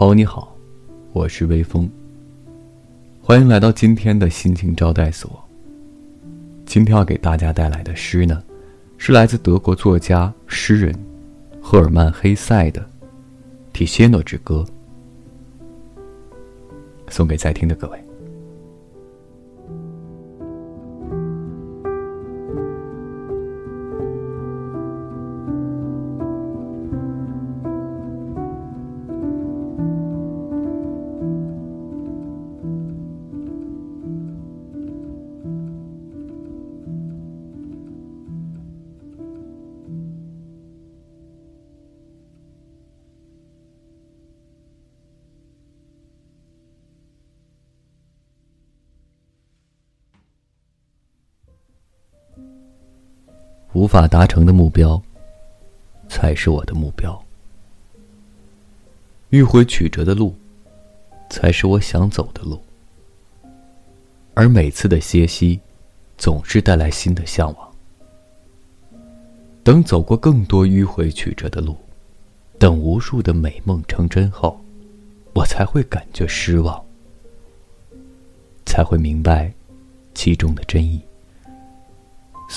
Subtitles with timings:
[0.00, 0.56] 朋友你好，
[1.12, 1.86] 我是微风。
[3.20, 5.38] 欢迎来到今天的心情招待所。
[6.64, 8.42] 今天要给大家带来的诗呢，
[8.96, 10.98] 是来自德国作家、诗人
[11.60, 12.80] 赫尔曼·黑塞的
[13.74, 14.64] 《提谢诺之歌》，
[17.10, 18.02] 送给在听的各位。
[53.72, 55.00] 无法达成的目标，
[56.08, 57.12] 才是我的目标；
[59.30, 60.34] 迂回曲折的路，
[61.28, 62.60] 才是我想走的路。
[64.34, 65.60] 而每次的歇息，
[66.18, 67.70] 总是带来新的向往。
[69.62, 71.76] 等走过更多迂回曲折的路，
[72.58, 74.60] 等无数的美梦成真后，
[75.32, 76.82] 我才会感觉失望，
[78.66, 79.52] 才会明白
[80.12, 81.00] 其中的真意。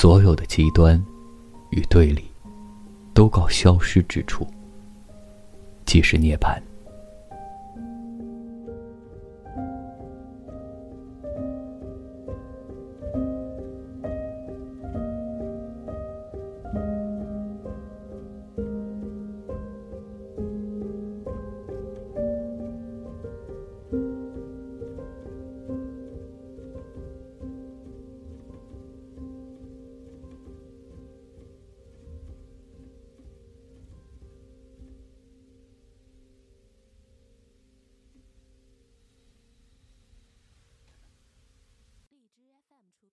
[0.00, 0.98] 所有的极端
[1.72, 2.24] 与对立，
[3.12, 4.46] 都告消失之处，
[5.84, 6.58] 即是涅槃。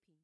[0.00, 0.18] 物品